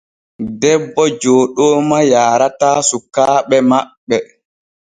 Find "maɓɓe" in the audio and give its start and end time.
3.69-4.17